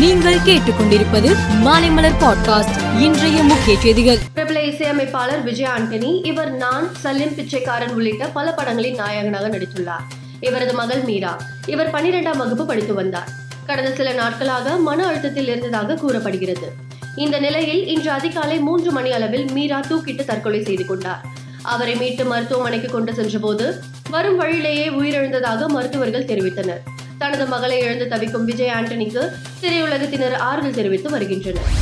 [0.00, 3.00] நீங்கள் கேட்டுக்கொண்டிருப்பது மாலைமலர் பாட்காஸ்ட்.
[3.00, 4.18] இன்றைய முக்கிய செய்திகள்.
[4.34, 10.06] பிரபல இசையமைப்பாளர் விஜய் ஆண்டனி இவர் நான் சலீம் பிச்சைக்காரன் உள்ளிட்ட பல படங்களின் நாயகனாக நடித்துள்ளார்.
[10.40, 11.40] இவரது மகள் மீரா.
[11.66, 13.28] இவர் பன்னிரெண்டாம் வகுப்பு படித்து வந்தார்.
[13.66, 16.72] கடந்த சில நாட்களாக மன அழுத்தத்தில் இருந்ததாக கூறப்படுகிறது.
[17.16, 21.24] இந்த நிலையில் இன்று அதிகாலை மூன்று மணி அளவில் மீரா தூக்கிட்டு தற்கொலை செய்து கொண்டார்.
[21.62, 26.99] அவரை மீட்டு மருத்துவமனைக்கு கொண்டு சென்றபோது வரும் வழியிலேயே உயிரிழந்ததாக மருத்துவர்கள் தெரிவித்தனர்.
[27.22, 29.22] தனது மகளை இழந்து தவிக்கும் விஜய் ஆண்டனிக்கு
[29.62, 31.72] திரையுலகத்தினர் ஆறுதல் தெரிவித்து வருகின்றனர்.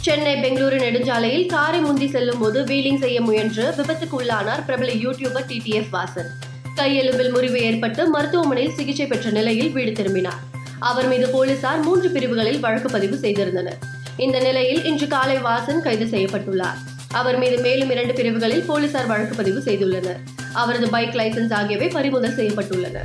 [0.00, 5.92] சென்னை பெங்களூரு நெடுஞ்சாலையில் காரை முந்தி செல்லும் போது வீலிங் செய்ய முயன்று விபத்துக்கு உள்ளானார் பிரபல யூடியூபர் டிடிஎஃப்
[5.92, 6.30] வாசன்.
[6.76, 10.42] கையெலும்பில் முறிவு ஏற்பட்டு மருத்துவமனையில் சிகிச்சை பெற்ற நிலையில் வீடு திரும்பினார்.
[10.78, 13.78] அவர் மீது போலீசார் மூன்று பிரிவுகளில் வழக்கு பதிவு செய்திருந்தனர்.
[14.16, 16.80] இந்த நிலையில் இன்று காலை வாசன் கைது செய்யப்பட்டுள்ளார்.
[17.12, 20.20] அவர் மீது மேலும் இரண்டு பிரிவுகளில் போலீசார் வழக்கு பதிவு செய்துள்ளனர்.
[20.52, 22.98] அவரது பைக் லைசென்ஸ் ஆகியவை பறிமுதல் செய்யப்பட்டுள்ளன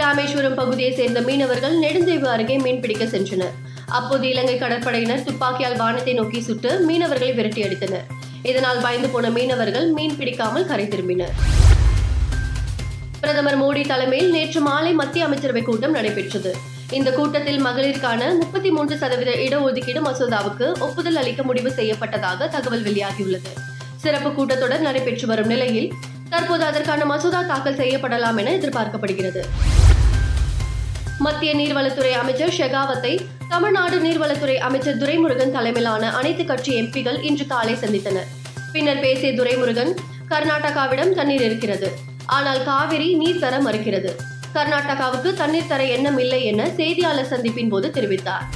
[0.00, 3.56] ராமேஸ்வரம் பகுதியை சேர்ந்த மீனவர்கள் நெடுந்தீவு அருகே மீன்பிடிக்க சென்றனர்.
[3.86, 8.06] அப்போது இலங்கை கடற்படையினர் துப்பாக்கியால் வானத்தை நோக்கி சுட்டு மீனவர்களை விரட்டி அடித்தனர்.
[8.42, 11.34] இதனால் பயந்து போன மீனவர்கள் மீன் பிடிக்காமல் கரை திரும்பினர்.
[13.20, 16.52] பிரதமர் மோடி தலைமையில் நேற்று மாலை மத்திய அமைச்சரவை கூட்டம் நடைபெற்றது.
[16.90, 23.52] இந்த கூட்டத்தில் மகளிருக்கான முப்பத்தி மூன்று சதவீத இடஒதுக்கீடு மசோதாவுக்கு ஒப்புதல் அளிக்க முடிவு செய்யப்பட்டதாக தகவல் வெளியாகியுள்ளது.
[23.96, 25.92] சிறப்பு கூட்டத்தொடர் நடைபெற்று வரும் நிலையில்
[26.32, 29.40] தற்போது அதற்கான மசோதா தாக்கல் செய்யப்படலாம் என எதிர்பார்க்கப்படுகிறது.
[31.18, 33.12] மத்திய நீர்வளத்துறை அமைச்சர் ஷெகாவத்தை
[33.48, 38.28] தமிழ்நாடு நீர்வளத்துறை அமைச்சர் துரைமுருகன் தலைமையிலான அனைத்து கட்சி எம்பிகள் இன்று காலை சந்தித்தனர்.
[38.72, 39.92] பின்னர் பேசிய துரைமுருகன்
[40.28, 41.90] கர்நாடகாவிடம் தண்ணீர் இருக்கிறது.
[42.26, 44.12] ஆனால் காவிரி நீர் தர மறுக்கிறது.
[44.54, 48.46] கர்நாடகாவுக்கு தண்ணீர் தர எண்ணம் இல்லை என செய்தியாளர் சந்திப்பின் போது தெரிவித்தார்.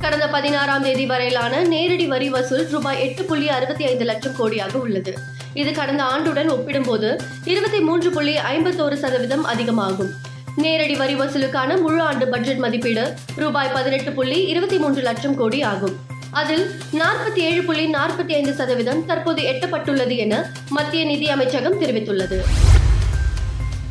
[0.00, 5.14] கடந்த பதினாறாம் தேதி வரையிலான நேரடி வரி வசூல் ரூபாய் எட்டு புள்ளி அறுபத்தி ஐந்து லட்சம் கோடியாக உள்ளது.
[5.54, 10.10] இது கடந்த ஆண்டுடன் ஒப்பிடும்போது இருபத்தி மூன்று புள்ளி ஐம்பத்தோரு சதவீதம் அதிகமாகும்.
[10.56, 15.96] நேரடி வரி வசூலுக்கான முழு ஆண்டு பட்ஜெட் மதிப்பீடு ரூபாய் பதினெட்டு புள்ளி இருபத்தி மூன்று லட்சம் கோடி ஆகும்.
[16.30, 22.38] அதில் நாற்பத்தி ஏழு புள்ளி நாற்பத்தி ஐந்து சதவீதம் தற்போது எட்டப்பட்டுள்ளது என மத்திய நிதி அமைச்சகம் தெரிவித்துள்ளது.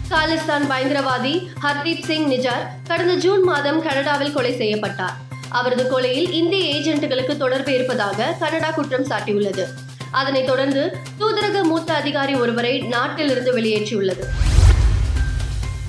[0.09, 5.15] காலிஸ்தான் பயங்கரவாதி ஹர்தீப் சிங் நிஜார் கடந்த ஜூன் மாதம் கனடாவில் கொலை செய்யப்பட்டார்.
[5.49, 9.65] அவரது கொலையில் இந்திய ஏஜென்ட்டுகளுக்கு தொடர்பு இருப்பதாக கனடா குற்றம் சாட்டியுள்ளது.
[10.13, 14.23] அதனைத் தொடர்ந்து தூதரக மூத்த அதிகாரி ஒருவரை நாட்டிலிருந்து வெளியேற்றியுள்ளது.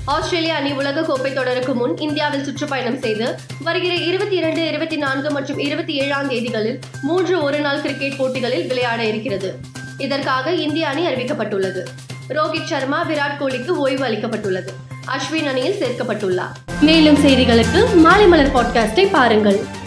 [0.05, 5.57] ஆஸ்திரேலிய அணி உலக கோப்பை தொடருக்கு முன் இந்தியாவில் சுற்றுப்பயணம் செய்து வருகிற இருபத்தி இரண்டு இருபத்தி நான்கு மற்றும்
[5.57, 9.59] இருபத்தி ஏழாம் தேதிகளில் மூன்று ஒருநாள் கிரிக்கெட் போட்டிகளில் விளையாட இருக்கிறது.
[9.97, 11.83] இதற்காக இந்திய அணி அறிவிக்கப்பட்டுள்ளது.
[12.29, 14.67] ரோஹித் சர்மா விராட் கோலிக்கு ஓய்வு அளிக்கப்பட்டுள்ளது.
[15.07, 16.51] அஸ்வின் அணியில் சேர்க்கப்பட்டுள்ளார்.
[16.81, 19.83] மேலும் செய்திகளுக்கு மாலை மலர் பாட்காஸ்டை பாருங்கள்.